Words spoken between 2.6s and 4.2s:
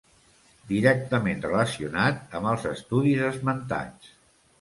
estudis esmentats.